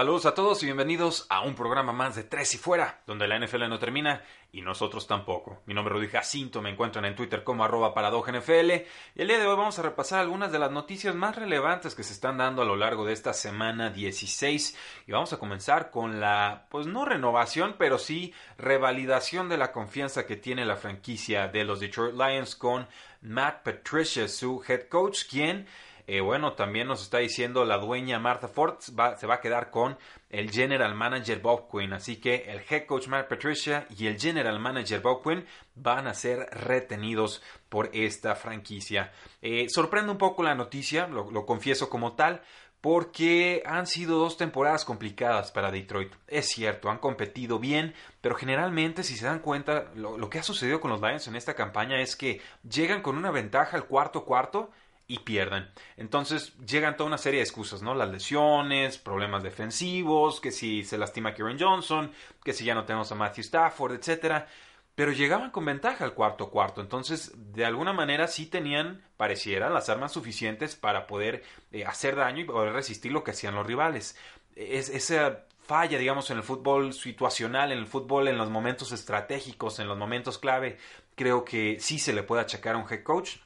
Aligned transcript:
Saludos 0.00 0.24
a 0.24 0.34
todos 0.34 0.62
y 0.62 0.64
bienvenidos 0.64 1.26
a 1.28 1.42
un 1.42 1.54
programa 1.54 1.92
más 1.92 2.16
de 2.16 2.24
Tres 2.24 2.54
y 2.54 2.56
Fuera, 2.56 3.02
donde 3.06 3.28
la 3.28 3.38
NFL 3.38 3.68
no 3.68 3.78
termina 3.78 4.22
y 4.50 4.62
nosotros 4.62 5.06
tampoco. 5.06 5.60
Mi 5.66 5.74
nombre 5.74 5.92
es 5.92 6.00
Rudy 6.00 6.08
Jacinto, 6.08 6.62
me 6.62 6.70
encuentran 6.70 7.04
en 7.04 7.14
Twitter 7.14 7.44
como 7.44 7.64
arroba 7.64 7.92
NFL 7.92 8.70
y 8.70 9.20
el 9.20 9.28
día 9.28 9.38
de 9.38 9.46
hoy 9.46 9.58
vamos 9.58 9.78
a 9.78 9.82
repasar 9.82 10.20
algunas 10.20 10.52
de 10.52 10.58
las 10.58 10.70
noticias 10.70 11.14
más 11.14 11.36
relevantes 11.36 11.94
que 11.94 12.02
se 12.02 12.14
están 12.14 12.38
dando 12.38 12.62
a 12.62 12.64
lo 12.64 12.76
largo 12.76 13.04
de 13.04 13.12
esta 13.12 13.34
semana 13.34 13.90
16 13.90 14.74
y 15.06 15.12
vamos 15.12 15.34
a 15.34 15.38
comenzar 15.38 15.90
con 15.90 16.18
la, 16.18 16.64
pues 16.70 16.86
no 16.86 17.04
renovación, 17.04 17.74
pero 17.76 17.98
sí 17.98 18.32
revalidación 18.56 19.50
de 19.50 19.58
la 19.58 19.70
confianza 19.70 20.24
que 20.24 20.36
tiene 20.36 20.64
la 20.64 20.76
franquicia 20.76 21.48
de 21.48 21.64
los 21.64 21.78
Detroit 21.78 22.14
Lions 22.14 22.56
con 22.56 22.88
Matt 23.20 23.64
Patricia, 23.64 24.28
su 24.28 24.64
head 24.66 24.88
coach, 24.88 25.24
quien 25.28 25.66
eh, 26.12 26.20
bueno, 26.20 26.54
también 26.54 26.88
nos 26.88 27.02
está 27.02 27.18
diciendo 27.18 27.64
la 27.64 27.78
dueña 27.78 28.18
Martha 28.18 28.48
Ford 28.48 28.80
se 28.80 28.92
va 28.92 29.34
a 29.34 29.40
quedar 29.40 29.70
con 29.70 29.96
el 30.28 30.50
general 30.50 30.96
manager 30.96 31.38
Bob 31.38 31.70
Quinn. 31.70 31.92
Así 31.92 32.16
que 32.16 32.50
el 32.50 32.62
head 32.68 32.86
coach 32.86 33.06
Mark 33.06 33.28
Patricia 33.28 33.86
y 33.96 34.08
el 34.08 34.18
general 34.18 34.58
manager 34.58 35.00
Bob 35.02 35.22
Quinn 35.22 35.46
van 35.76 36.08
a 36.08 36.14
ser 36.14 36.48
retenidos 36.50 37.44
por 37.68 37.90
esta 37.92 38.34
franquicia. 38.34 39.12
Eh, 39.40 39.66
sorprende 39.68 40.10
un 40.10 40.18
poco 40.18 40.42
la 40.42 40.56
noticia, 40.56 41.06
lo, 41.06 41.46
confieso 41.46 41.88
como 41.88 42.14
tal, 42.14 42.42
porque 42.80 43.62
han 43.64 43.86
sido 43.86 44.18
dos 44.18 44.36
temporadas 44.36 44.84
complicadas 44.84 45.52
para 45.52 45.70
Detroit. 45.70 46.12
Es 46.26 46.48
cierto, 46.48 46.90
han 46.90 46.98
competido 46.98 47.60
bien, 47.60 47.94
pero 48.20 48.34
generalmente, 48.34 49.04
si 49.04 49.16
se 49.16 49.26
dan 49.26 49.38
cuenta, 49.38 49.92
lo, 49.94 50.18
lo, 50.18 50.28
que 50.28 50.40
ha 50.40 50.42
sucedido 50.42 50.80
con 50.80 50.90
los 50.90 51.00
Lions 51.00 51.28
en 51.28 51.36
esta 51.36 51.54
campaña 51.54 52.00
es 52.00 52.16
que 52.16 52.40
llegan 52.68 53.00
con 53.00 53.16
una 53.16 53.30
ventaja 53.30 53.76
al 53.76 53.84
cuarto 53.84 54.24
cuarto 54.24 54.72
y 55.10 55.18
pierden. 55.18 55.68
Entonces 55.96 56.56
llegan 56.58 56.96
toda 56.96 57.08
una 57.08 57.18
serie 57.18 57.38
de 57.40 57.44
excusas, 57.44 57.82
¿no? 57.82 57.94
Las 57.94 58.10
lesiones, 58.10 58.96
problemas 58.96 59.42
defensivos, 59.42 60.40
que 60.40 60.52
si 60.52 60.84
se 60.84 60.98
lastima 60.98 61.34
Kieran 61.34 61.58
Johnson, 61.58 62.12
que 62.44 62.52
si 62.52 62.64
ya 62.64 62.76
no 62.76 62.84
tenemos 62.84 63.10
a 63.10 63.16
Matthew 63.16 63.42
Stafford, 63.42 63.94
etcétera. 63.94 64.46
Pero 64.94 65.10
llegaban 65.10 65.50
con 65.50 65.64
ventaja 65.64 66.04
al 66.04 66.14
cuarto 66.14 66.50
cuarto. 66.50 66.80
Entonces, 66.80 67.32
de 67.34 67.64
alguna 67.64 67.92
manera 67.92 68.28
sí 68.28 68.46
tenían, 68.46 69.02
pareciera, 69.16 69.68
las 69.68 69.88
armas 69.88 70.12
suficientes 70.12 70.76
para 70.76 71.08
poder 71.08 71.42
eh, 71.72 71.84
hacer 71.84 72.14
daño 72.14 72.42
y 72.42 72.44
poder 72.44 72.72
resistir 72.72 73.10
lo 73.10 73.24
que 73.24 73.32
hacían 73.32 73.56
los 73.56 73.66
rivales. 73.66 74.16
Es, 74.54 74.90
esa 74.90 75.44
falla, 75.58 75.98
digamos, 75.98 76.30
en 76.30 76.36
el 76.36 76.44
fútbol 76.44 76.92
situacional, 76.92 77.72
en 77.72 77.78
el 77.78 77.86
fútbol, 77.88 78.28
en 78.28 78.38
los 78.38 78.48
momentos 78.48 78.92
estratégicos, 78.92 79.80
en 79.80 79.88
los 79.88 79.98
momentos 79.98 80.38
clave, 80.38 80.78
creo 81.16 81.44
que 81.44 81.78
sí 81.80 81.98
se 81.98 82.12
le 82.12 82.22
puede 82.22 82.42
achacar 82.42 82.76
a 82.76 82.78
un 82.78 82.86
head 82.88 83.02
coach 83.02 83.38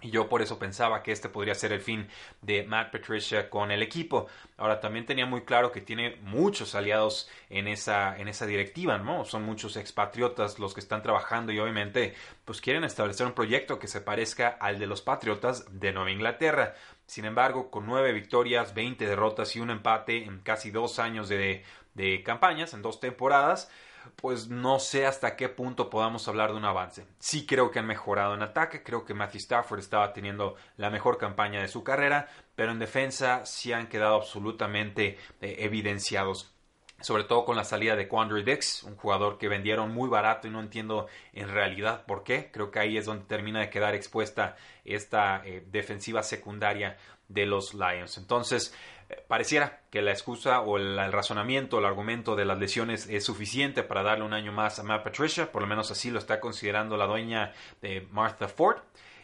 y 0.00 0.10
yo 0.10 0.28
por 0.28 0.42
eso 0.42 0.58
pensaba 0.58 1.02
que 1.02 1.10
este 1.10 1.28
podría 1.28 1.54
ser 1.54 1.72
el 1.72 1.80
fin 1.80 2.08
de 2.40 2.62
Matt 2.62 2.92
Patricia 2.92 3.50
con 3.50 3.70
el 3.72 3.82
equipo. 3.82 4.28
Ahora 4.56 4.80
también 4.80 5.06
tenía 5.06 5.26
muy 5.26 5.42
claro 5.42 5.72
que 5.72 5.80
tiene 5.80 6.16
muchos 6.22 6.74
aliados 6.74 7.28
en 7.50 7.66
esa, 7.66 8.16
en 8.16 8.28
esa 8.28 8.46
directiva, 8.46 8.98
¿no? 8.98 9.24
Son 9.24 9.42
muchos 9.42 9.76
expatriotas 9.76 10.58
los 10.58 10.72
que 10.72 10.80
están 10.80 11.02
trabajando 11.02 11.50
y 11.50 11.58
obviamente 11.58 12.14
pues 12.44 12.60
quieren 12.60 12.84
establecer 12.84 13.26
un 13.26 13.32
proyecto 13.32 13.78
que 13.78 13.88
se 13.88 14.00
parezca 14.00 14.56
al 14.60 14.78
de 14.78 14.86
los 14.86 15.02
patriotas 15.02 15.64
de 15.80 15.92
Nueva 15.92 16.12
Inglaterra. 16.12 16.74
Sin 17.06 17.24
embargo, 17.24 17.70
con 17.70 17.86
nueve 17.86 18.12
victorias, 18.12 18.74
veinte 18.74 19.06
derrotas 19.06 19.56
y 19.56 19.60
un 19.60 19.70
empate 19.70 20.24
en 20.24 20.40
casi 20.40 20.70
dos 20.70 20.98
años 20.98 21.28
de, 21.28 21.64
de 21.94 22.22
campañas, 22.22 22.74
en 22.74 22.82
dos 22.82 23.00
temporadas, 23.00 23.70
pues 24.16 24.48
no 24.48 24.78
sé 24.78 25.06
hasta 25.06 25.36
qué 25.36 25.48
punto 25.48 25.90
podamos 25.90 26.26
hablar 26.28 26.50
de 26.50 26.56
un 26.56 26.64
avance. 26.64 27.06
Sí 27.18 27.46
creo 27.46 27.70
que 27.70 27.78
han 27.78 27.86
mejorado 27.86 28.34
en 28.34 28.42
ataque, 28.42 28.82
creo 28.82 29.04
que 29.04 29.14
Matthew 29.14 29.38
Stafford 29.38 29.80
estaba 29.80 30.12
teniendo 30.12 30.56
la 30.76 30.90
mejor 30.90 31.18
campaña 31.18 31.60
de 31.60 31.68
su 31.68 31.84
carrera, 31.84 32.28
pero 32.54 32.72
en 32.72 32.78
defensa 32.78 33.44
sí 33.46 33.72
han 33.72 33.88
quedado 33.88 34.16
absolutamente 34.16 35.18
eh, 35.40 35.56
evidenciados 35.60 36.54
sobre 37.00 37.24
todo 37.24 37.44
con 37.44 37.56
la 37.56 37.64
salida 37.64 37.94
de 37.94 38.08
Quandary 38.08 38.42
Dix, 38.42 38.82
un 38.82 38.96
jugador 38.96 39.38
que 39.38 39.48
vendieron 39.48 39.92
muy 39.92 40.08
barato 40.08 40.48
y 40.48 40.50
no 40.50 40.60
entiendo 40.60 41.06
en 41.32 41.48
realidad 41.48 42.04
por 42.06 42.24
qué. 42.24 42.50
Creo 42.50 42.70
que 42.70 42.80
ahí 42.80 42.96
es 42.96 43.06
donde 43.06 43.24
termina 43.24 43.60
de 43.60 43.70
quedar 43.70 43.94
expuesta 43.94 44.56
esta 44.84 45.42
eh, 45.46 45.64
defensiva 45.70 46.22
secundaria 46.22 46.96
de 47.28 47.46
los 47.46 47.74
Lions. 47.74 48.18
Entonces, 48.18 48.74
pareciera 49.26 49.80
que 49.90 50.02
la 50.02 50.12
excusa 50.12 50.60
o 50.60 50.76
el, 50.76 50.96
razonamiento, 51.12 51.78
el 51.78 51.86
argumento 51.86 52.36
de 52.36 52.44
las 52.44 52.58
lesiones 52.58 53.08
es 53.08 53.24
suficiente 53.24 53.82
para 53.82 54.02
darle 54.02 54.24
un 54.24 54.34
año 54.34 54.52
más 54.52 54.78
a 54.78 54.82
Matt 54.82 55.04
Patricia, 55.04 55.50
por 55.50 55.62
lo 55.62 55.68
menos 55.68 55.90
así 55.90 56.10
lo 56.10 56.18
está 56.18 56.40
considerando 56.40 56.96
la 56.96 57.06
dueña 57.06 57.52
de 57.80 58.06
Martha 58.10 58.48
Ford. 58.48 58.78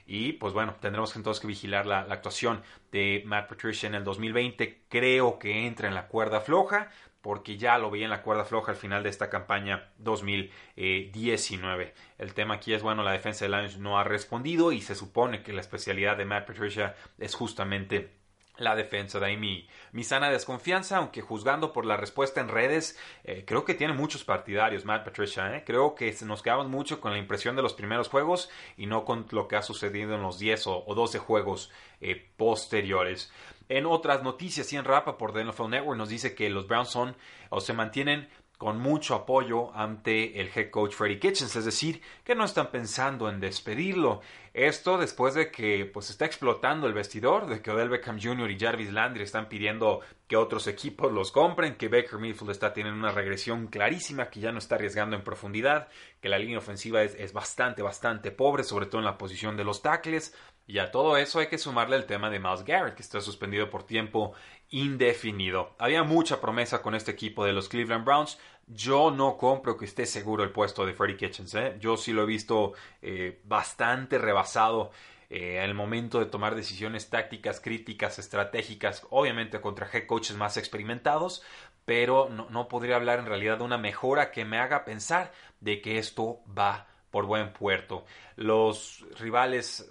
Y 0.06 0.33
pues 0.34 0.53
bueno, 0.53 0.77
tendremos 0.81 1.17
entonces 1.17 1.41
que 1.41 1.47
vigilar 1.47 1.87
la, 1.87 2.00
actuación 2.00 2.62
de 2.93 3.22
Matt 3.25 3.49
Patricia 3.49 3.87
en 3.87 3.95
el 3.95 4.05
2020. 4.05 4.83
Creo 4.89 5.39
que 5.39 5.67
entra 5.67 5.89
en 5.89 5.95
la 5.95 6.09
cuerda 6.09 6.41
floja, 6.43 6.91
porque 7.22 7.56
ya 7.56 7.78
lo 7.78 7.91
veía 7.91 8.05
en 8.05 8.11
la 8.11 8.21
cuerda 8.21 8.45
floja 8.45 8.72
al 8.72 8.77
final 8.77 9.03
de 9.03 9.09
esta 9.09 9.31
campaña 9.31 9.89
2019. 9.97 11.95
El 12.19 12.34
tema 12.34 12.56
aquí 12.56 12.75
es, 12.75 12.83
bueno, 12.83 13.03
la 13.03 13.12
defensa 13.12 13.47
de 13.47 13.51
Lions 13.51 13.78
no 13.78 13.99
ha 13.99 14.05
respondido 14.05 14.72
y 14.72 14.83
se 14.83 14.95
supone 14.95 15.43
que 15.43 15.55
la 15.55 15.62
especialidad 15.62 16.19
de 16.19 16.27
Matt 16.27 16.47
Patricia 16.47 16.95
es 17.19 17.34
justamente 17.34 18.23
la 18.56 18.76
defensa. 18.76 19.19
De 19.19 19.26
ahí 19.26 19.37
mi, 19.37 19.66
mi, 19.92 20.04
sana 20.04 20.31
desconfianza, 20.31 20.98
aunque 20.98 21.20
juzgando 21.20 21.72
por 21.72 21.87
la 21.87 21.97
respuesta 21.97 22.41
en 22.41 22.48
redes, 22.48 22.98
eh, 23.25 23.44
creo 23.47 23.65
que 23.65 23.75
tiene 23.75 23.92
muchos 23.92 24.25
partidarios, 24.25 24.84
Matt 24.84 25.04
Patricia. 25.04 25.56
¿eh? 25.56 25.65
Creo 25.66 25.94
que 25.94 26.15
nos 26.25 26.42
quedamos 26.42 26.69
mucho 26.69 27.00
con 27.00 27.12
la 27.12 27.19
impresión 27.19 27.56
de 27.56 27.62
los 27.62 27.75
primeros 27.75 28.09
juegos 28.09 28.50
y 28.76 28.87
no 28.87 29.04
con 29.04 29.26
lo 29.31 29.48
que 29.48 29.56
ha 29.56 29.62
sucedido 29.62 30.15
en 30.15 30.22
los 30.22 30.38
10 30.38 30.66
o, 30.66 30.94
12 30.94 31.19
juegos 31.19 31.70
eh, 32.00 32.31
posteriores. 32.37 33.32
En 33.69 33.87
otras 33.87 34.22
noticias, 34.22 34.71
y 34.72 34.76
en 34.76 34.84
Rapa 34.84 35.16
por 35.16 35.32
The 35.32 35.44
NFL 35.44 35.71
Network 35.71 35.98
nos 35.98 36.10
dice 36.10 36.34
que 36.34 36.50
los 36.50 36.69
Browns 36.69 36.91
son 36.91 37.16
o 37.48 37.60
se 37.60 37.72
mantienen 37.72 38.28
con 38.59 38.78
mucho 38.78 39.15
apoyo 39.15 39.75
ante 39.75 40.41
el 40.41 40.50
head 40.54 40.70
coach 40.70 40.94
Freddie 40.94 41.19
Kitchens, 41.19 41.56
es 41.56 41.65
decir, 41.65 42.00
que 42.25 42.34
no 42.34 42.44
están 42.44 42.70
pensando 42.70 43.28
en 43.28 43.41
despedirlo. 43.41 44.20
Esto 44.53 44.98
después 44.98 45.34
de 45.34 45.50
que 45.50 45.84
pues 45.84 46.10
está 46.10 46.25
explotando 46.25 46.87
el 46.87 46.94
vestidor, 46.94 47.47
de 47.47 47.60
que 47.60 47.70
Odell 47.70 47.88
Beckham 47.88 48.20
Jr. 48.20 48.50
y 48.50 48.59
Jarvis 48.59 48.92
Landry 48.92 49.25
están 49.25 49.48
pidiendo 49.48 50.00
que 50.26 50.36
otros 50.36 50.66
equipos 50.66 51.12
los 51.12 51.30
compren, 51.32 51.76
que 51.76 51.88
Baker 51.88 52.18
Mayfield 52.18 52.50
está 52.50 52.72
teniendo 52.72 52.98
una 52.98 53.12
regresión 53.12 53.66
clarísima, 53.66 54.30
que 54.30 54.40
ya 54.40 54.52
no 54.52 54.58
está 54.58 54.76
arriesgando 54.76 55.16
en 55.16 55.22
profundidad, 55.22 55.88
que 56.20 56.28
la 56.28 56.38
línea 56.38 56.58
ofensiva 56.58 57.02
es, 57.02 57.14
es 57.16 57.32
bastante, 57.32 57.82
bastante 57.82 58.30
pobre, 58.30 58.64
sobre 58.64 58.86
todo 58.86 59.00
en 59.00 59.04
la 59.04 59.18
posición 59.18 59.56
de 59.56 59.64
los 59.64 59.82
tackles. 59.82 60.34
Y 60.66 60.78
a 60.78 60.90
todo 60.90 61.18
eso 61.18 61.40
hay 61.40 61.48
que 61.48 61.58
sumarle 61.58 61.96
el 61.96 62.06
tema 62.06 62.30
de 62.30 62.40
Miles 62.40 62.64
Garrett, 62.64 62.94
que 62.94 63.02
está 63.02 63.20
suspendido 63.20 63.68
por 63.68 63.82
tiempo 63.82 64.32
indefinido. 64.70 65.74
Había 65.78 66.04
mucha 66.04 66.41
promesa 66.41 66.80
con 66.80 66.94
este 66.94 67.10
equipo 67.10 67.44
de 67.44 67.52
los 67.52 67.68
Cleveland 67.68 68.06
Browns. 68.06 68.38
Yo 68.66 69.10
no 69.10 69.36
compro 69.36 69.76
que 69.76 69.84
esté 69.84 70.06
seguro 70.06 70.42
el 70.42 70.52
puesto 70.52 70.86
de 70.86 70.94
Freddie 70.94 71.18
Kitchens. 71.18 71.54
¿eh? 71.54 71.76
Yo 71.78 71.98
sí 71.98 72.14
lo 72.14 72.22
he 72.22 72.26
visto 72.26 72.72
eh, 73.02 73.42
bastante 73.44 74.16
rebasado 74.16 74.91
eh, 75.37 75.65
el 75.65 75.75
momento 75.75 76.21
de 76.21 76.27
tomar 76.27 76.54
decisiones 76.54 77.10
tácticas, 77.10 77.59
críticas, 77.59 78.21
estratégicas, 78.21 79.04
obviamente 79.10 79.60
contra 79.60 79.89
head 79.92 80.07
coaches 80.07 80.36
más 80.36 80.57
experimentados, 80.57 81.42
pero 81.84 82.28
no, 82.31 82.48
no 82.51 82.69
podría 82.69 82.95
hablar 82.95 83.19
en 83.19 83.27
realidad 83.27 83.59
de 83.59 83.65
una 83.65 83.77
mejora 83.77 84.31
que 84.31 84.45
me 84.45 84.59
haga 84.59 84.84
pensar 84.84 85.33
de 85.59 85.81
que 85.81 85.98
esto 85.98 86.41
va 86.57 86.86
por 87.15 87.27
buen 87.27 87.53
puerto. 87.53 88.05
Los 88.34 89.07
rivales 89.21 89.89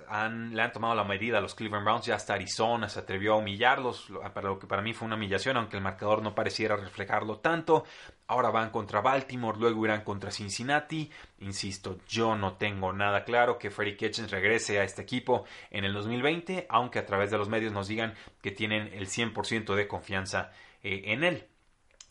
le 0.52 0.62
han 0.62 0.72
tomado 0.74 0.94
la 0.94 1.06
medida 1.06 1.38
a 1.38 1.42
los 1.42 1.56
Cleveland 1.56 1.86
Browns, 1.86 2.06
ya 2.06 2.16
hasta 2.16 2.34
Arizona 2.34 2.90
se 2.90 3.00
atrevió 3.00 3.32
a 3.32 3.38
humillarlos, 3.38 4.12
para 4.34 4.50
lo 4.50 4.60
que 4.60 4.68
para 4.68 4.82
mí 4.82 4.92
fue 4.92 5.06
una 5.06 5.16
humillación, 5.16 5.56
aunque 5.56 5.78
el 5.78 5.84
marcador 5.84 6.22
no 6.22 6.36
pareciera 6.36 6.76
reflejarlo 6.76 7.38
tanto. 7.38 7.86
Ahora 8.28 8.50
van 8.50 8.72
contra 8.72 9.00
Baltimore, 9.00 9.58
luego 9.58 9.86
irán 9.86 10.02
contra 10.02 10.32
Cincinnati. 10.32 11.10
Insisto, 11.40 12.00
yo 12.10 12.36
no 12.36 12.58
tengo 12.58 12.92
nada 12.92 13.24
claro 13.24 13.58
que 13.58 13.72
Freddie 13.72 13.96
Kitchens 13.96 14.30
regrese 14.30 14.82
a 14.82 14.84
este 14.84 15.02
equipo 15.02 15.46
en 15.72 15.86
el 15.86 15.94
2020, 15.94 16.66
aunque 16.68 17.00
a 17.00 17.06
través 17.06 17.32
de 17.32 17.38
los 17.38 17.48
medios 17.48 17.72
nos 17.72 17.88
digan 17.88 18.16
que 18.42 18.52
tienen 18.52 18.92
el 18.92 19.08
100% 19.08 19.76
de 19.76 19.88
confianza 19.88 20.52
eh, 20.84 21.04
en 21.06 21.24
él 21.24 21.48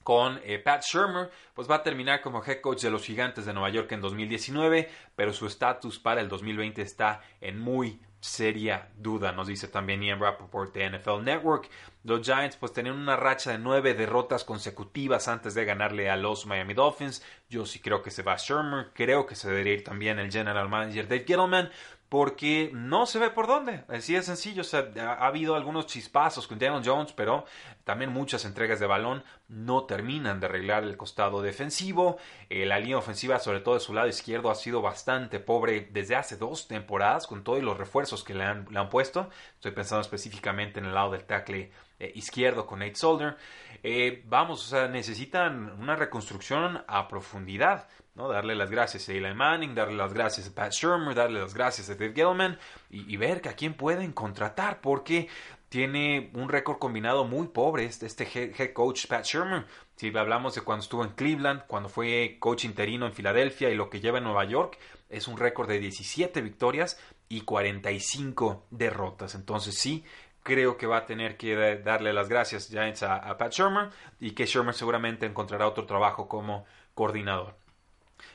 con 0.03 0.41
eh, 0.45 0.59
Pat 0.59 0.83
Shermer, 0.85 1.31
pues 1.55 1.71
va 1.71 1.77
a 1.77 1.83
terminar 1.83 2.21
como 2.21 2.43
head 2.45 2.61
coach 2.61 2.83
de 2.83 2.91
los 2.91 3.05
Gigantes 3.05 3.45
de 3.47 3.53
Nueva 3.53 3.71
York 3.71 3.91
en 3.93 4.01
2019, 4.01 4.91
pero 5.17 5.33
su 5.33 5.47
estatus 5.47 5.99
para 5.99 6.21
el 6.21 6.29
2020 6.29 6.83
está 6.83 7.23
en 7.41 7.59
muy 7.59 8.01
seria 8.23 8.89
duda, 8.97 9.33
nos 9.33 9.49
dice 9.49 9.67
también 9.67 10.01
Ian 10.01 10.21
Rappaport 10.21 10.73
de 10.73 10.89
NFL 10.89 11.25
Network. 11.25 11.69
Los 12.05 12.23
Giants 12.25 12.57
pues 12.57 12.73
tenían 12.73 12.95
una 12.95 13.17
racha 13.17 13.51
de 13.51 13.59
nueve 13.59 13.95
derrotas 13.95 14.45
consecutivas 14.45 15.27
antes 15.27 15.55
de 15.55 15.65
ganarle 15.65 16.09
a 16.09 16.17
los 16.17 16.47
Miami 16.47 16.73
Dolphins. 16.73 17.25
Yo 17.51 17.67
sí 17.67 17.81
creo 17.81 18.01
que 18.01 18.13
se 18.13 18.23
va 18.23 18.37
Shermer, 18.37 18.91
creo 18.95 19.27
que 19.27 19.35
se 19.35 19.49
debería 19.49 19.75
ir 19.75 19.85
también 19.85 20.21
el 20.21 20.31
general 20.31 20.69
manager 20.69 21.09
Dave 21.09 21.25
Gettleman, 21.27 21.71
porque 22.13 22.71
no 22.75 23.07
se 23.07 23.19
ve 23.19 23.31
por 23.31 23.47
dónde. 23.47 23.85
Así 23.89 24.13
de 24.13 24.23
sencillo. 24.23 24.65
Ha, 25.01 25.27
habido 25.27 25.55
algunos 25.55 25.87
chispazos 25.87 26.47
con 26.47 26.59
Daniel 26.59 26.83
Jones, 26.85 27.15
pero 27.15 27.47
también 27.85 28.13
muchas 28.13 28.45
entregas 28.45 28.79
de 28.81 28.87
balón 28.87 29.25
no 29.49 29.85
terminan 29.85 30.39
de 30.39 30.45
arreglar 30.45 30.85
el 30.85 30.99
costado 30.99 31.41
defensivo. 31.41 32.19
Eh, 32.51 32.67
la 32.67 32.79
línea 32.79 32.99
ofensiva, 32.99 33.39
sobre 33.39 33.61
todo 33.61 33.77
de 33.77 33.81
su 33.81 33.95
lado 33.95 34.09
izquierdo, 34.09 34.51
ha 34.51 34.55
sido 34.57 34.83
bastante 34.83 35.41
pobre 35.41 35.89
desde 35.91 36.15
hace 36.15 36.37
dos 36.37 36.69
temporadas, 36.69 37.27
con 37.27 37.45
todos 37.45 37.63
los 37.63 37.79
refuerzos 37.79 38.23
que 38.23 38.35
le 38.35 38.45
han, 38.45 38.91
puesto. 38.91 39.31
Estoy 39.55 39.71
pensando 39.71 40.03
específicamente 40.03 40.81
en 40.81 40.85
el 40.85 40.95
lado 40.95 41.13
del 41.13 41.25
tackle 41.25 41.73
eh, 41.99 42.13
izquierdo 42.15 42.67
con 42.67 42.81
Nate 42.81 42.97
Solder. 42.97 43.39
Eh, 43.83 44.23
vamos, 44.27 44.71
necesitan 44.91 45.81
una 45.81 45.97
reconstrucción 45.97 46.85
a 46.87 47.09
profundidad. 47.09 47.89
¿No? 48.15 48.29
Darle 48.29 48.55
las 48.55 48.71
gracias 48.71 49.09
a 49.09 49.13
Eli 49.13 49.35
Manning, 49.35 49.75
darle 49.75 49.97
las 49.97 50.13
gracias 50.13 50.49
a 50.49 50.55
Pat 50.55 50.73
Shermer, 50.73 51.15
darle 51.15 51.41
las 51.41 51.55
gracias 51.55 51.89
a 51.89 51.95
Dave 51.95 52.13
Gettleman 52.15 52.59
y, 52.91 53.17
ver 53.17 53.41
que 53.41 53.49
a 53.49 53.55
quién 53.55 53.75
pueden 53.75 54.13
contratar 54.13 54.81
porque 54.81 55.29
tiene 55.69 56.31
un 56.35 56.51
récord 56.51 56.79
combinado 56.79 57.25
muy 57.25 57.49
pobre 57.49 57.85
este, 57.85 58.07
este 58.07 58.25
head 58.35 58.73
coach 58.75 59.07
Pat 59.07 59.25
Shermer. 59.25 59.65
Si 59.97 60.15
hablamos 60.17 60.55
de 60.55 60.61
cuando 60.61 60.83
estuvo 60.83 61.05
en 61.05 61.13
Cleveland, 61.13 61.67
cuando 61.67 61.89
fue 61.89 62.37
coach 62.41 62.65
interino 62.65 63.07
en 63.07 63.15
Filadelfia 63.15 63.71
y 63.71 63.77
lo 63.77 63.89
que 63.89 64.01
lleva 64.01 64.19
en 64.19 64.25
Nueva 64.25 64.45
York, 64.45 64.79
es 65.09 65.29
un 65.29 65.39
récord 65.39 65.69
de 65.69 65.79
17 65.79 66.43
victorias 66.43 66.99
y 67.29 67.43
45 67.43 68.67
derrotas. 68.71 69.35
Entonces 69.35 69.79
sí, 69.79 70.05
creo 70.43 70.77
que 70.77 70.87
va 70.87 70.99
a 70.99 71.07
tener 71.07 71.37
que 71.37 71.77
darle 71.77 72.13
las 72.13 72.29
gracias 72.29 72.69
Giants 72.69 73.03
a, 73.05 73.17
a 73.17 73.39
Pat 73.39 73.53
Shermer 73.53 73.91
y 74.21 74.33
que 74.33 74.45
Shermer 74.45 74.75
seguramente 74.75 75.25
encontrará 75.25 75.67
otro 75.67 75.87
trabajo 75.87 76.29
como 76.29 76.67
coordinador. 76.95 77.62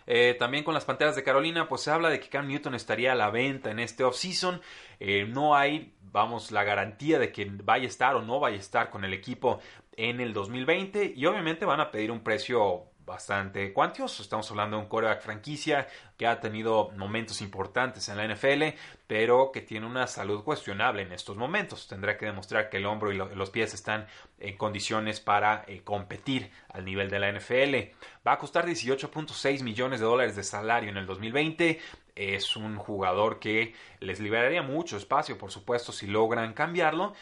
Eh, 0.05 0.35
también 0.39 0.63
con 0.63 0.73
las 0.73 0.85
Panteras 0.85 1.15
de 1.15 1.23
Carolina, 1.23 1.67
pues 1.67 1.81
se 1.81 1.91
habla 1.91 2.09
de 2.09 2.19
que 2.19 2.29
Cam 2.29 2.47
Newton 2.47 2.75
estaría 2.75 3.11
a 3.11 3.15
la 3.15 3.29
venta 3.29 3.71
en 3.71 3.79
este 3.79 4.03
offseason. 4.03 4.61
Eh, 4.99 5.25
no 5.25 5.55
hay, 5.55 5.93
vamos, 6.01 6.51
la 6.51 6.63
garantía 6.63 7.19
de 7.19 7.31
que 7.31 7.45
vaya 7.63 7.85
a 7.85 7.87
estar 7.87 8.15
o 8.15 8.21
no 8.21 8.39
vaya 8.39 8.57
a 8.57 8.59
estar 8.59 8.89
con 8.89 9.03
el 9.03 9.13
equipo 9.13 9.59
en 9.95 10.21
el 10.21 10.33
2020 10.33 11.13
y 11.15 11.25
obviamente 11.25 11.65
van 11.65 11.79
a 11.79 11.91
pedir 11.91 12.11
un 12.11 12.21
precio 12.21 12.85
bastante 13.07 13.71
cuantioso. 13.71 14.21
Estamos 14.21 14.51
hablando 14.51 14.75
de 14.75 14.83
un 14.83 14.89
coreback 14.89 15.21
franquicia 15.21 15.87
que 16.17 16.27
ha 16.27 16.39
tenido 16.41 16.91
momentos 16.97 17.41
importantes 17.41 18.09
en 18.09 18.17
la 18.17 18.27
NFL, 18.27 18.77
pero 19.07 19.51
que 19.51 19.61
tiene 19.61 19.87
una 19.87 20.05
salud 20.07 20.43
cuestionable 20.43 21.03
en 21.03 21.13
estos 21.13 21.37
momentos. 21.37 21.87
Tendrá 21.87 22.17
que 22.17 22.25
demostrar 22.25 22.69
que 22.69 22.77
el 22.77 22.85
hombro 22.85 23.11
y 23.13 23.17
los 23.17 23.49
pies 23.49 23.73
están 23.73 24.05
en 24.39 24.57
condiciones 24.57 25.21
para 25.21 25.63
eh, 25.67 25.81
competir 25.83 26.51
al 26.69 26.83
nivel 26.83 27.09
de 27.09 27.19
la 27.19 27.31
NFL. 27.31 27.95
Va 28.27 28.33
a 28.33 28.37
costar 28.37 28.67
18.6 28.67 29.63
millones 29.63 30.01
de 30.01 30.05
dólares 30.05 30.35
de 30.35 30.43
salario 30.43 30.89
en 30.89 30.97
el 30.97 31.07
2020 31.07 31.79
es 32.17 32.55
un 32.55 32.77
jugador 32.77 33.39
que 33.39 33.75
les 33.99 34.19
liberaría 34.19 34.63
mucho 34.63 34.97
espacio, 34.97 35.37
por 35.37 35.51
supuesto, 35.51 35.91
si 35.91 36.07
logran 36.07 36.53
cambiarlo, 36.53 37.13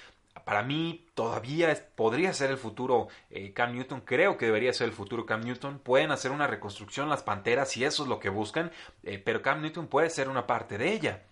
para 0.46 0.62
mí 0.62 1.08
todavía 1.16 1.76
podría 1.96 2.32
ser 2.32 2.52
el 2.52 2.58
futuro 2.58 3.08
eh, 3.32 3.52
Cam 3.52 3.74
Newton. 3.74 4.02
Creo 4.02 4.38
que 4.38 4.46
debería 4.46 4.72
ser 4.74 4.88
el 4.88 4.94
futuro 4.94 5.26
Cam 5.26 5.42
Newton. 5.42 5.80
Pueden 5.80 6.12
hacer 6.12 6.32
una 6.32 6.48
reconstrucción 6.48 7.10
las 7.10 7.24
Panteras 7.24 7.72
si 7.72 7.84
eso 7.84 8.04
es 8.04 8.10
lo 8.10 8.20
que 8.20 8.30
buscan, 8.30 8.72
eh, 9.04 9.18
pero 9.18 9.42
Cam 9.42 9.62
Newton 9.62 9.88
puede 9.88 10.10
ser 10.10 10.30
una 10.30 10.46
parte 10.46 10.78
de 10.78 10.94
ella. 10.94 11.24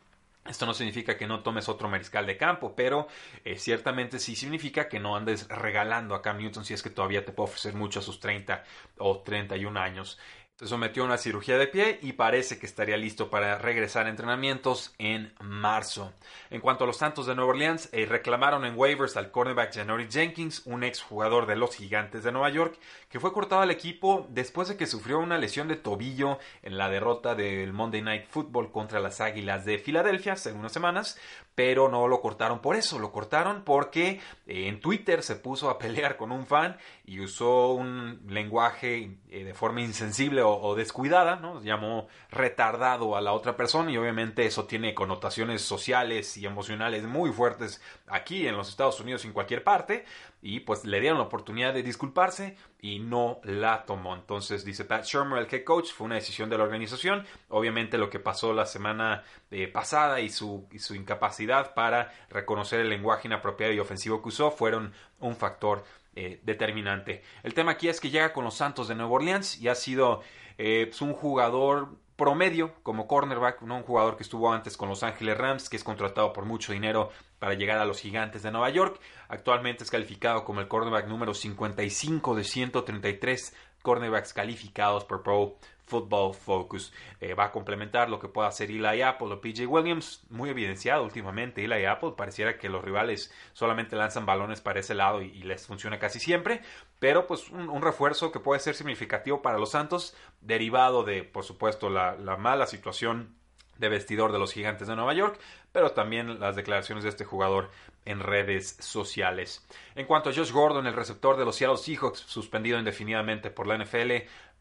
Esto 0.45 0.65
no 0.65 0.73
significa 0.73 1.15
que 1.15 1.25
no 1.25 1.41
tomes 1.41 1.69
otro 1.69 1.87
mariscal 1.87 2.25
de 2.25 2.35
campo, 2.35 2.75
pero 2.75 3.07
eh, 3.45 3.57
ciertamente 3.57 4.19
sí 4.19 4.35
significa 4.35 4.89
que 4.89 4.99
no 4.99 5.15
andes 5.15 5.47
regalando 5.47 6.15
a 6.15 6.21
Cam 6.21 6.37
Newton 6.39 6.65
si 6.65 6.73
es 6.73 6.83
que 6.83 6.89
todavía 6.89 7.23
te 7.23 7.31
puede 7.31 7.49
ofrecer 7.49 7.75
mucho 7.75 7.99
a 7.99 8.01
sus 8.01 8.19
30 8.19 8.61
o 8.97 9.19
31 9.19 9.79
años. 9.79 10.19
Se 10.55 10.67
sometió 10.67 11.01
a 11.01 11.07
una 11.07 11.17
cirugía 11.17 11.57
de 11.57 11.65
pie 11.65 11.97
y 12.03 12.13
parece 12.13 12.59
que 12.59 12.67
estaría 12.67 12.95
listo 12.95 13.31
para 13.31 13.57
regresar 13.57 14.05
a 14.05 14.11
entrenamientos 14.11 14.93
en 14.99 15.33
marzo. 15.41 16.13
En 16.51 16.61
cuanto 16.61 16.83
a 16.83 16.87
los 16.87 16.97
Santos 16.97 17.25
de 17.25 17.33
Nueva 17.33 17.49
Orleans, 17.49 17.89
eh, 17.91 18.05
reclamaron 18.05 18.63
en 18.63 18.77
waivers 18.77 19.17
al 19.17 19.31
cornerback 19.31 19.73
Janory 19.73 20.07
Jenkins, 20.11 20.61
un 20.65 20.83
exjugador 20.83 21.47
de 21.47 21.55
los 21.55 21.75
Gigantes 21.75 22.23
de 22.23 22.31
Nueva 22.31 22.51
York, 22.51 22.77
que 23.09 23.19
fue 23.19 23.33
cortado 23.33 23.63
al 23.63 23.71
equipo 23.71 24.27
después 24.29 24.67
de 24.67 24.77
que 24.77 24.85
sufrió 24.85 25.17
una 25.17 25.39
lesión 25.39 25.67
de 25.67 25.75
tobillo 25.75 26.37
en 26.61 26.77
la 26.77 26.87
derrota 26.87 27.33
del 27.33 27.73
Monday 27.73 28.03
Night 28.03 28.27
Football 28.27 28.71
contra 28.71 28.99
las 28.99 29.21
Águilas 29.21 29.65
de 29.65 29.79
Filadelfia 29.79 30.33
hace 30.33 30.51
unas 30.51 30.71
semanas, 30.71 31.17
pero 31.55 31.89
no 31.89 32.07
lo 32.07 32.21
cortaron 32.21 32.59
por 32.59 32.75
eso, 32.75 32.99
lo 32.99 33.11
cortaron 33.11 33.63
porque 33.63 34.19
eh, 34.47 34.67
en 34.67 34.79
Twitter 34.79 35.21
se 35.23 35.35
puso 35.35 35.69
a 35.69 35.77
pelear 35.83 36.17
con 36.17 36.31
un 36.31 36.45
fan 36.45 36.77
y 37.05 37.19
usó 37.19 37.73
un 37.73 38.21
lenguaje 38.27 39.17
eh, 39.29 39.43
de 39.43 39.53
forma 39.53 39.81
insensible 39.81 40.41
o, 40.43 40.75
descuidada, 40.75 41.35
¿no? 41.35 41.61
Llamó 41.61 42.07
retardado 42.31 43.15
a 43.15 43.21
la 43.21 43.33
otra 43.33 43.55
persona 43.55 43.91
y 43.91 43.97
obviamente 43.97 44.45
eso 44.45 44.65
tiene 44.65 44.93
connotaciones 44.93 45.61
sociales 45.61 46.37
y 46.37 46.45
emocionales 46.45 47.03
muy 47.03 47.31
fuertes 47.31 47.81
aquí 48.07 48.47
en 48.47 48.57
los 48.57 48.69
Estados 48.69 48.99
Unidos 48.99 49.23
y 49.23 49.27
en 49.27 49.33
cualquier 49.33 49.63
parte 49.63 50.05
y 50.41 50.61
pues 50.61 50.85
le 50.85 50.99
dieron 50.99 51.19
la 51.19 51.25
oportunidad 51.25 51.73
de 51.73 51.83
disculparse 51.83 52.57
y 52.83 52.99
no 52.99 53.39
la 53.45 53.85
tomó. 53.85 54.13
Entonces 54.13 54.65
dice 54.65 54.83
Pat 54.83 55.05
Shermer, 55.05 55.39
el 55.39 55.47
head 55.49 55.63
coach, 55.63 55.93
fue 55.93 56.03
una 56.05 56.15
decisión 56.15 56.49
de 56.49 56.57
la 56.57 56.65
organización. 56.65 57.25
Obviamente 57.47 57.97
lo 57.97 58.09
que 58.09 58.19
pasó 58.19 58.51
la 58.51 58.65
semana 58.65 59.23
eh, 59.51 59.69
pasada 59.69 60.19
y 60.19 60.29
su, 60.29 60.67
incapacidad 60.93 61.73
para 61.75 62.11
reconocer 62.29 62.81
el 62.81 62.89
lenguaje 62.89 63.29
inapropiado 63.29 63.71
y 63.71 63.79
ofensivo 63.79 64.21
que 64.21 64.27
usó 64.27 64.51
fueron 64.51 64.91
un 65.21 65.37
factor 65.37 65.85
eh, 66.13 66.41
determinante. 66.43 67.23
El 67.41 67.53
tema 67.53 67.71
aquí 67.71 67.87
es 67.87 68.01
que 68.01 68.09
llega 68.09 68.33
con 68.33 68.43
los 68.43 68.55
Santos 68.55 68.89
de 68.89 68.95
Nueva 68.95 69.13
Orleans 69.13 69.61
y 69.61 69.69
ha 69.69 69.75
sido 69.75 70.21
eh, 70.57 70.87
pues, 70.89 71.01
un 71.01 71.13
jugador 71.13 71.87
promedio 72.15 72.73
como 72.83 73.07
cornerback, 73.07 73.61
¿no? 73.61 73.77
un 73.77 73.83
jugador 73.83 74.17
que 74.17 74.23
estuvo 74.23 74.51
antes 74.51 74.77
con 74.77 74.89
Los 74.89 75.03
Ángeles 75.03 75.37
Rams, 75.37 75.69
que 75.69 75.77
es 75.77 75.83
contratado 75.83 76.33
por 76.33 76.45
mucho 76.45 76.73
dinero 76.73 77.09
para 77.39 77.55
llegar 77.55 77.79
a 77.79 77.85
los 77.85 77.99
gigantes 77.99 78.43
de 78.43 78.51
Nueva 78.51 78.69
York. 78.69 78.99
Actualmente 79.27 79.83
es 79.83 79.91
calificado 79.91 80.45
como 80.45 80.61
el 80.61 80.67
cornerback 80.67 81.07
número 81.07 81.33
55 81.33 82.35
de 82.35 82.43
133 82.43 83.55
cornerbacks 83.81 84.33
calificados 84.33 85.05
por 85.05 85.23
Pro 85.23 85.57
Football 85.85 86.33
Focus. 86.33 86.93
Eh, 87.19 87.33
va 87.33 87.45
a 87.45 87.51
complementar 87.51 88.09
lo 88.09 88.19
que 88.19 88.27
pueda 88.27 88.47
hacer 88.47 88.69
Eli 88.69 89.01
Apple 89.01 89.33
o 89.33 89.41
PJ 89.41 89.65
Williams, 89.67 90.23
muy 90.29 90.49
evidenciado 90.49 91.03
últimamente. 91.03 91.63
Eli 91.63 91.85
Apple 91.85 92.13
pareciera 92.17 92.57
que 92.57 92.69
los 92.69 92.83
rivales 92.83 93.33
solamente 93.53 93.95
lanzan 93.95 94.25
balones 94.25 94.61
para 94.61 94.79
ese 94.79 94.95
lado 94.95 95.21
y, 95.21 95.43
les 95.43 95.67
funciona 95.67 95.99
casi 95.99 96.19
siempre, 96.19 96.61
pero 96.99 97.27
pues 97.27 97.49
un, 97.49 97.81
refuerzo 97.81 98.31
que 98.31 98.39
puede 98.39 98.61
ser 98.61 98.75
significativo 98.75 99.41
para 99.41 99.57
los 99.57 99.71
Santos, 99.71 100.15
derivado 100.39 101.03
de, 101.03 101.23
por 101.23 101.43
supuesto, 101.43 101.89
la, 101.89 102.15
la 102.15 102.37
mala 102.37 102.65
situación 102.65 103.35
de 103.77 103.89
vestidor 103.89 104.31
de 104.31 104.39
los 104.39 104.53
gigantes 104.53 104.87
de 104.87 104.95
Nueva 104.95 105.13
York, 105.13 105.39
pero 105.71 105.91
también 105.91 106.39
las 106.39 106.55
declaraciones 106.55 107.03
de 107.03 107.09
este 107.09 107.25
jugador 107.25 107.69
en 108.05 108.19
redes 108.19 108.77
sociales. 108.79 109.65
En 109.95 110.05
cuanto 110.05 110.29
a 110.29 110.33
Josh 110.33 110.51
Gordon, 110.51 110.87
el 110.87 110.93
receptor 110.93 111.37
de 111.37 111.45
los 111.45 111.55
Seattle 111.55 111.77
Seahawks, 111.77 112.19
suspendido 112.19 112.79
indefinidamente 112.79 113.49
por 113.49 113.67
la 113.67 113.77
NFL, 113.77 114.11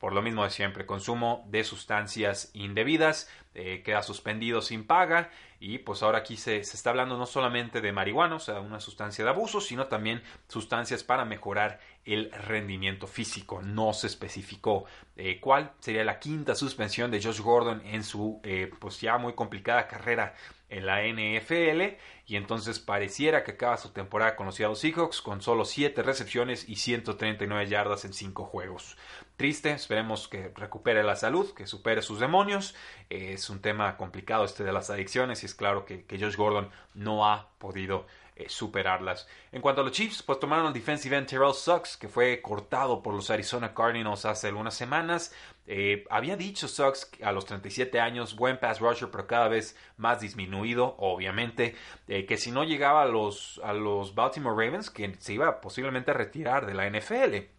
por 0.02 0.12
lo 0.12 0.20
mismo 0.20 0.42
de 0.42 0.50
siempre, 0.50 0.84
consumo 0.84 1.44
de 1.49 1.62
sustancias 1.62 2.50
indebidas, 2.54 3.30
eh, 3.54 3.82
queda 3.84 4.02
suspendido 4.02 4.61
sin 4.61 4.84
paga 4.84 5.30
y 5.61 5.78
pues 5.78 6.02
ahora 6.02 6.18
aquí 6.18 6.37
se, 6.37 6.56
está 6.56 6.90
hablando 6.90 7.16
no 7.16 7.25
solamente 7.25 7.80
de 7.80 7.92
marihuana, 7.92 8.34
o 8.34 8.40
sea, 8.40 8.58
una 8.58 8.80
sustancia 8.80 9.22
de 9.22 9.30
abuso, 9.30 9.61
sino 9.61 9.87
también 9.87 10.20
sustancias 10.49 11.04
para 11.04 11.25
mejorar 11.25 11.78
el 12.04 12.32
rendimiento 12.32 13.06
físico. 13.06 13.62
No 13.62 13.92
se 13.92 14.08
especificó 14.08 14.87
eh, 15.16 15.38
cuál 15.38 15.70
sería 15.78 16.02
la 16.02 16.18
quinta 16.18 16.56
suspensión 16.56 17.12
de 17.12 17.22
Josh 17.22 17.40
Gordon 17.40 17.80
en 17.84 18.02
su 18.02 18.40
eh, 18.42 18.72
pues 18.80 19.00
ya 19.00 19.18
muy 19.18 19.34
complicada 19.34 19.87
carrera 19.87 20.34
en 20.73 20.87
la 20.87 21.02
NFL 21.02 21.97
y 22.26 22.37
entonces 22.37 22.79
pareciera 22.79 23.45
que 23.45 23.52
acaba 23.52 23.76
su 23.76 23.91
temporada 23.91 24.37
con 24.37 24.47
los 24.47 24.55
Seattle 24.55 24.76
Seahawks 24.76 25.21
con 25.21 25.43
solo 25.43 25.64
7 25.64 26.02
recepciones 26.02 26.69
y 26.69 26.76
139 26.76 27.69
yardas 27.69 28.05
en 28.05 28.12
5 28.12 28.45
juegos. 28.45 28.97
Triste, 29.37 29.71
esperemos 29.73 30.29
que 30.29 30.50
recupere 30.57 31.02
la 31.02 31.17
salud, 31.17 31.52
que 31.55 31.67
supere 31.67 32.00
sus 32.00 32.21
demonios. 32.21 32.75
es 33.11 33.50
un 33.50 33.61
tema 33.61 33.97
complicado 33.97 34.45
este 34.45 34.64
de 34.64 34.73
las 34.73 34.88
adicciones 34.88 35.43
y 35.43 35.47
es 35.47 35.55
claro 35.55 35.85
que 35.85 36.07
Josh 36.11 36.37
Gordon 36.37 36.71
no 36.95 37.26
ha 37.26 37.50
podido 37.59 38.07
eh, 38.34 38.48
superarlas. 38.48 39.28
En 39.52 39.60
cuanto 39.60 39.82
a 39.82 39.84
los 39.84 39.92
Chiefs, 39.92 40.22
pues 40.22 40.40
tomaron 40.40 40.66
al 40.66 40.72
defensive 40.72 41.14
end 41.16 41.26
Terrell 41.26 41.52
Suggs, 41.52 41.98
que 41.98 42.08
fue 42.08 42.40
cortado 42.40 43.02
por 43.02 43.12
los 43.12 43.30
Arizona 43.30 43.74
Cardinals 43.74 44.24
hace 44.24 44.48
algunas 44.48 44.74
semanas. 44.74 45.34
Eh, 45.66 46.04
había 46.08 46.36
dicho 46.36 46.66
Suggs 46.66 47.10
a 47.22 47.30
los 47.30 47.44
37 47.44 48.00
años, 48.00 48.34
buen 48.34 48.58
pass 48.58 48.80
rusher, 48.80 49.10
pero 49.10 49.26
cada 49.26 49.48
vez 49.48 49.76
más 49.98 50.20
disminuido, 50.20 50.96
obviamente, 50.98 51.76
eh, 52.08 52.24
que 52.24 52.38
si 52.38 52.50
no 52.50 52.64
llegaba 52.64 53.02
a 53.02 53.06
los, 53.06 53.60
a 53.62 53.74
los 53.74 54.14
Baltimore 54.14 54.56
Ravens, 54.56 54.88
que 54.88 55.14
se 55.18 55.34
iba 55.34 55.60
posiblemente 55.60 56.10
a 56.10 56.14
retirar 56.14 56.64
de 56.64 56.72
la 56.72 56.88
NFL. 56.88 57.50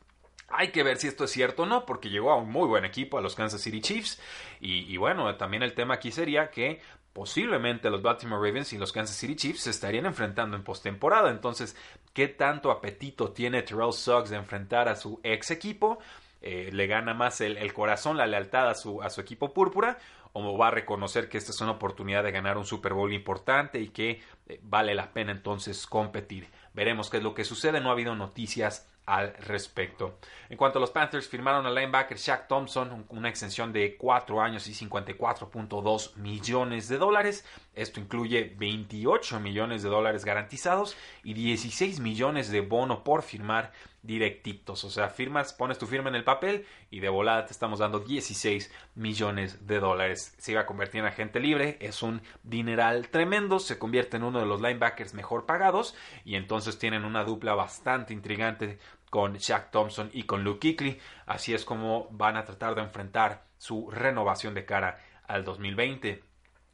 Hay 0.50 0.72
que 0.72 0.84
ver 0.84 0.98
si 0.98 1.08
esto 1.08 1.24
es 1.24 1.32
cierto 1.32 1.64
o 1.64 1.66
no, 1.68 1.86
porque 1.86 2.10
llegó 2.10 2.32
a 2.32 2.36
un 2.36 2.50
muy 2.50 2.68
buen 2.68 2.84
equipo, 2.84 3.20
a 3.20 3.22
los 3.22 3.36
Kansas 3.36 3.62
City 3.62 3.80
Chiefs. 3.80 4.20
Y, 4.60 4.92
y, 4.92 4.98
bueno, 4.98 5.36
también 5.36 5.62
el 5.62 5.74
tema 5.74 5.96
aquí 5.96 6.12
sería 6.12 6.50
que 6.50 6.82
posiblemente 7.14 7.90
los 7.90 8.02
Baltimore 8.02 8.46
Ravens 8.46 8.74
y 8.74 8.78
los 8.78 8.92
Kansas 8.92 9.16
City 9.16 9.36
Chiefs 9.36 9.62
se 9.62 9.70
estarían 9.70 10.06
enfrentando 10.06 10.58
en 10.58 10.64
postemporada. 10.64 11.30
Entonces, 11.30 11.76
¿qué 12.14 12.28
tanto 12.28 12.72
apetito 12.72 13.32
tiene 13.32 13.62
Terrell 13.62 13.94
Suggs 13.94 14.32
de 14.32 14.38
enfrentar 14.38 14.90
a 14.90 14.96
su 14.96 15.20
ex 15.24 15.52
equipo? 15.52 16.00
Eh, 16.42 16.72
¿Le 16.74 16.88
gana 16.88 17.14
más 17.14 17.40
el, 17.40 17.72
corazón, 17.72 18.18
la 18.18 18.26
lealtad 18.26 18.68
a 18.68 18.76
su, 18.76 19.02
a 19.02 19.10
su 19.10 19.22
equipo 19.22 19.54
púrpura? 19.54 20.00
¿O 20.34 20.58
va 20.58 20.70
a 20.70 20.72
reconocer 20.72 21.30
que 21.30 21.38
esta 21.38 21.52
es 21.52 21.62
una 21.62 21.72
oportunidad 21.72 22.24
de 22.24 22.32
ganar 22.32 22.58
un 22.58 22.66
Super 22.66 22.94
Bowl 22.94 23.14
importante 23.14 23.80
y 23.80 23.90
que 23.90 24.22
eh, 24.48 24.60
vale 24.64 24.96
la 24.96 25.14
pena 25.14 25.32
entonces 25.32 25.86
competir? 25.86 26.50
Veremos 26.74 27.12
qué 27.12 27.18
es 27.18 27.24
lo 27.24 27.36
que 27.36 27.46
sucede. 27.46 27.80
No 27.80 27.90
ha 27.90 27.94
habido 27.94 28.16
noticias 28.16 28.90
al 29.06 29.34
respecto. 29.36 30.20
En 30.50 30.58
cuanto 30.58 30.80
a 30.80 30.82
los 30.82 30.92
Panthers, 30.92 31.28
firmaron 31.28 31.66
al 31.66 31.76
linebacker 31.76 32.18
Shaq 32.18 32.48
Thompson 32.48 33.06
una 33.10 33.30
extensión 33.30 33.74
de 33.74 33.98
4 33.98 34.42
años 34.42 34.68
y 34.68 34.74
54.2 34.74 36.16
millones 36.18 36.88
de 36.88 36.98
dólares. 36.98 37.46
Esto 37.76 38.00
incluye 38.00 38.54
28 38.58 39.40
millones 39.40 39.82
de 39.82 39.90
dólares 39.90 40.26
garantizados 40.26 40.96
y 41.24 41.34
16 41.34 42.00
millones 42.00 42.52
de 42.52 42.62
bono 42.62 43.04
por 43.04 43.24
firmar 43.24 43.72
directitos. 44.04 44.84
O 44.84 44.90
sea, 44.90 45.10
firmas, 45.10 45.54
pones 45.54 45.80
tu 45.80 45.88
firma 45.88 46.10
en 46.10 46.16
el 46.16 46.24
papel 46.24 46.68
y 46.92 47.00
de 47.00 47.10
volada 47.10 47.46
te 47.46 47.54
estamos 47.54 47.80
dando 47.80 48.00
16 48.00 48.72
millones 48.96 49.66
de 49.66 49.80
dólares. 49.80 50.36
Se 50.38 50.52
iba 50.52 50.62
a 50.62 50.66
convertir 50.66 51.00
en 51.00 51.08
agente 51.08 51.40
libre, 51.40 51.78
es 51.80 52.04
un 52.04 52.22
dineral 52.44 53.08
tremendo, 53.10 53.60
se 53.60 53.80
convierte 53.80 54.18
en 54.18 54.24
uno 54.24 54.40
de 54.40 54.46
los 54.46 54.62
linebackers 54.62 55.14
mejor 55.14 55.46
pagados 55.46 55.96
y 56.26 56.36
entonces 56.36 56.78
tienen 56.78 57.06
una 57.06 57.24
dupla 57.24 57.56
bastante 57.56 58.14
intrigante 58.14 58.78
con 59.10 59.36
Shaq 59.38 59.72
Thompson 59.72 60.10
y 60.14 60.24
con 60.24 60.44
Luke 60.44 60.76
Kuechly. 60.76 61.00
Así 61.26 61.54
es 61.54 61.66
como 61.66 62.08
van 62.12 62.36
a 62.36 62.46
tratar 62.46 62.76
de 62.76 62.82
enfrentar 62.82 63.46
su 63.58 63.90
renovación 63.90 64.54
de 64.54 64.66
cara 64.66 65.00
al 65.28 65.46
2020. 65.46 66.33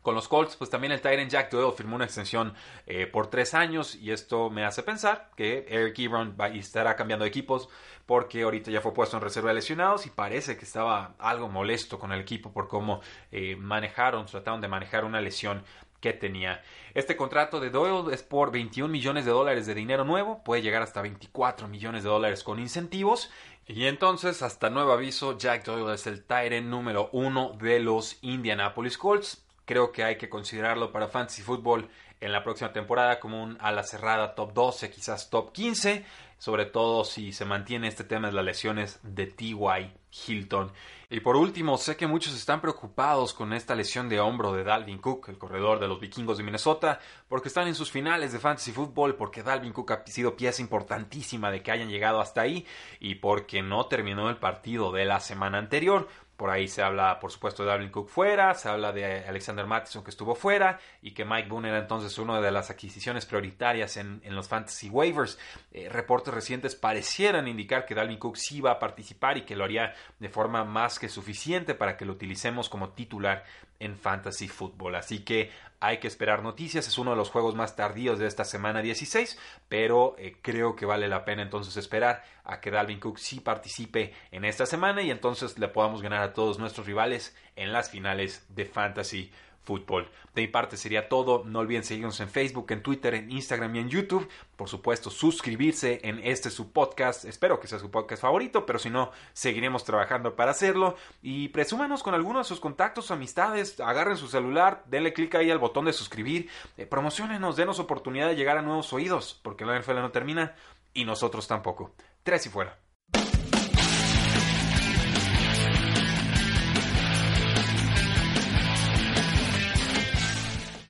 Con 0.10 0.16
los 0.16 0.28
Colts, 0.28 0.56
pues 0.56 0.72
también 0.72 0.92
el 0.92 1.02
Tyrant 1.02 1.30
Jack 1.30 1.52
Doyle 1.52 1.72
firmó 1.72 1.96
una 1.96 2.06
extensión 2.06 2.56
eh, 2.88 3.06
por 3.06 3.28
tres 3.28 3.54
años 3.54 3.94
y 3.94 4.10
esto 4.10 4.50
me 4.50 4.66
hace 4.66 4.82
pensar 4.82 5.30
que 5.36 5.68
Eric 5.70 6.00
Ebron 6.00 6.36
va, 6.36 6.48
estará 6.48 6.96
cambiando 6.96 7.26
de 7.26 7.30
equipos 7.30 7.70
porque 8.08 8.42
ahorita 8.42 8.72
ya 8.72 8.82
fue 8.82 8.92
puesto 8.92 9.18
en 9.18 9.22
reserva 9.22 9.50
de 9.50 9.54
lesionados 9.58 10.08
y 10.08 10.10
parece 10.10 10.58
que 10.58 10.66
estaba 10.66 11.14
algo 11.20 11.48
molesto 11.48 12.00
con 12.00 12.12
el 12.12 12.22
equipo 12.22 12.52
por 12.52 12.68
cómo 12.68 13.02
eh, 13.32 13.56
manejaron, 13.56 14.26
trataron 14.26 14.62
de 14.62 14.68
manejar 14.68 15.06
una 15.06 15.22
lesión 15.22 15.64
que 16.02 16.14
tenía. 16.14 16.64
Este 16.96 17.16
contrato 17.16 17.60
de 17.60 17.70
Doyle 17.70 18.12
es 18.12 18.24
por 18.24 18.52
21 18.52 18.92
millones 18.92 19.26
de 19.26 19.32
dólares 19.32 19.68
de 19.68 19.76
dinero 19.76 20.06
nuevo, 20.06 20.44
puede 20.44 20.64
llegar 20.64 20.82
hasta 20.82 21.04
24 21.04 21.68
millones 21.68 22.02
de 22.02 22.10
dólares 22.10 22.44
con 22.44 22.58
incentivos. 22.58 23.30
Y 23.68 23.86
entonces, 23.86 24.42
hasta 24.42 24.72
nuevo 24.72 24.92
aviso, 24.92 25.38
Jack 25.38 25.66
Doyle 25.66 25.94
es 25.94 26.08
el 26.08 26.24
Tyrant 26.24 26.66
número 26.66 27.12
uno 27.12 27.56
de 27.62 27.80
los 27.80 28.18
Indianapolis 28.24 28.98
Colts 28.98 29.46
creo 29.70 29.92
que 29.92 30.04
hay 30.04 30.18
que 30.18 30.30
considerarlo 30.30 30.92
para 30.92 31.10
Fantasy 31.10 31.44
Football 31.44 31.88
en 32.20 32.32
la 32.32 32.44
próxima 32.44 32.74
temporada 32.74 33.20
como 33.20 33.44
un 33.44 33.56
ala 33.62 33.84
cerrada 33.84 34.34
top 34.34 34.52
12, 34.52 34.90
quizás 34.90 35.30
top 35.30 35.52
15, 35.52 36.04
sobre 36.40 36.66
todo 36.66 37.06
si 37.06 37.32
se 37.34 37.46
mantiene 37.46 37.88
este 37.88 38.04
tema 38.04 38.30
de 38.30 38.34
las 38.34 38.44
lesiones 38.44 39.00
de 39.04 39.28
T.Y. 39.28 39.94
Hilton. 40.26 40.72
Y 41.12 41.20
por 41.20 41.36
último, 41.36 41.78
sé 41.78 41.96
que 41.96 42.08
muchos 42.08 42.34
están 42.34 42.62
preocupados 42.62 43.32
con 43.36 43.54
esta 43.54 43.76
lesión 43.76 44.10
de 44.10 44.20
hombro 44.20 44.54
de 44.54 44.64
Dalvin 44.64 44.98
Cook, 44.98 45.30
el 45.30 45.38
corredor 45.38 45.80
de 45.80 45.88
los 45.88 46.00
vikingos 46.00 46.40
de 46.40 46.44
Minnesota, 46.44 47.00
porque 47.28 47.50
están 47.50 47.68
en 47.68 47.76
sus 47.76 47.92
finales 47.92 48.32
de 48.32 48.40
fantasy 48.40 48.72
football, 48.72 49.18
porque 49.18 49.44
Dalvin 49.44 49.74
Cook 49.74 49.92
ha 49.92 50.04
sido 50.08 50.36
pieza 50.36 50.64
importantísima 50.64 51.52
de 51.52 51.62
que 51.62 51.72
hayan 51.72 51.90
llegado 51.90 52.22
hasta 52.22 52.42
ahí 52.42 52.66
y 53.00 53.16
porque 53.16 53.62
no 53.62 53.86
terminó 53.86 54.32
el 54.32 54.38
partido 54.38 54.92
de 54.92 55.06
la 55.06 55.20
semana 55.20 55.60
anterior. 55.60 56.08
Por 56.40 56.50
ahí 56.50 56.70
se 56.70 56.82
habla, 56.82 57.20
por 57.20 57.34
supuesto, 57.34 57.64
de 57.64 57.70
Dalvin 57.70 57.92
Cook 57.92 58.08
fuera, 58.08 58.54
se 58.54 58.70
habla 58.70 58.94
de 58.94 59.26
Alexander 59.28 59.66
Mattison 59.66 60.06
que 60.06 60.10
estuvo 60.10 60.36
fuera 60.36 60.80
y 61.02 61.12
que 61.12 61.26
Mike 61.26 61.50
Boone 61.50 61.68
era 61.68 61.80
entonces 61.80 62.18
una 62.18 62.40
de 62.40 62.50
las 62.50 62.70
adquisiciones 62.70 63.26
prioritarias 63.26 63.98
en, 63.98 64.22
los 64.24 64.48
fantasy 64.48 64.90
waivers. 64.90 65.38
Eh, 65.74 65.90
reportes 65.90 66.34
recientes 66.34 66.76
parecieran 66.76 67.50
indicar 67.50 67.86
que 67.86 67.94
Dalvin 67.94 68.18
Cook 68.18 68.38
sí 68.38 68.62
va 68.62 68.72
a 68.72 68.80
participar 68.80 69.36
y 69.36 69.42
que 69.42 69.58
lo 69.58 69.66
haría 69.66 69.94
de 70.18 70.30
forma 70.30 70.64
más 70.64 70.98
que 70.98 71.10
suficiente 71.10 71.76
para 71.76 71.98
que 71.98 72.06
lo 72.06 72.14
utilicemos 72.14 72.70
como 72.70 72.92
titular 72.92 73.44
en 73.78 73.98
fantasy 73.98 74.48
football. 74.48 74.96
Así 74.96 75.20
que 75.26 75.52
hay 75.80 76.00
que 76.00 76.08
esperar 76.08 76.44
noticias. 76.44 76.88
Es 76.88 76.98
uno 76.98 77.12
de 77.12 77.18
los 77.18 77.30
juegos 77.30 77.56
más 77.56 77.76
tardíos 77.76 78.20
de 78.20 78.28
esta 78.28 78.44
semana 78.44 78.82
16, 78.82 79.38
pero 79.68 80.16
eh, 80.18 80.38
creo 80.42 80.76
que 80.76 80.86
vale 80.86 81.08
la 81.08 81.26
pena 81.26 81.42
entonces 81.42 81.78
esperar 81.78 82.24
a 82.44 82.60
que 82.60 82.72
Dalvin 82.72 83.00
Cook 83.00 83.18
sí 83.18 83.40
participe 83.40 84.14
en 84.32 84.44
esta 84.44 84.66
semana 84.66 85.02
y 85.02 85.12
entonces 85.12 85.58
le 85.58 85.68
podamos 85.70 86.02
ganar 86.02 86.22
a 86.22 86.29
todos 86.34 86.60
nuestros 86.60 86.88
rivales 86.88 87.36
en 87.56 87.74
las 87.74 87.90
finales 87.90 88.46
de 88.50 88.66
fantasy 88.66 89.32
fútbol. 89.70 90.10
De 90.34 90.42
mi 90.42 90.48
parte 90.48 90.78
sería 90.78 91.10
todo. 91.10 91.44
No 91.46 91.60
olviden 91.60 91.84
seguirnos 91.84 92.20
en 92.22 92.30
Facebook, 92.30 92.72
en 92.72 92.82
Twitter, 92.82 93.14
en 93.14 93.32
Instagram 93.32 93.76
y 93.76 93.80
en 93.80 93.90
YouTube. 93.90 94.28
Por 94.56 94.68
supuesto, 94.68 95.12
suscribirse 95.12 96.00
en 96.04 96.20
este 96.24 96.50
su 96.50 96.72
podcast. 96.72 97.26
Espero 97.26 97.60
que 97.60 97.68
sea 97.68 97.78
su 97.78 97.92
podcast 97.92 98.24
favorito, 98.24 98.66
pero 98.66 98.80
si 98.80 98.90
no, 98.90 99.12
seguiremos 99.34 99.84
trabajando 99.84 100.36
para 100.36 100.52
hacerlo. 100.52 100.96
Y 101.22 101.50
presúmanos 101.50 102.02
con 102.02 102.16
alguno 102.16 102.40
de 102.40 102.46
sus 102.46 102.60
contactos 102.60 103.12
o 103.12 103.14
amistades. 103.14 103.80
Agarren 103.80 104.18
su 104.18 104.28
celular, 104.28 104.84
denle 104.88 105.14
clic 105.14 105.36
ahí 105.36 105.52
al 105.52 105.60
botón 105.60 105.86
de 105.86 105.94
suscribir. 105.94 106.50
Eh, 106.78 106.88
promocionenos, 106.88 107.56
denos 107.56 107.80
oportunidad 107.80 108.28
de 108.28 108.36
llegar 108.36 108.58
a 108.58 108.64
nuevos 108.64 108.92
oídos, 108.92 109.40
porque 109.44 109.66
la 109.66 109.80
NFL 109.80 109.96
no 109.96 110.10
termina 110.10 110.56
y 110.96 111.06
nosotros 111.06 111.48
tampoco. 111.48 111.94
Tres 112.24 112.46
y 112.48 112.50
fuera. 112.50 112.89